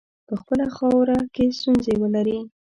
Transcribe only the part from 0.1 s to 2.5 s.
په خپله خاوره کې ستونزي ولري.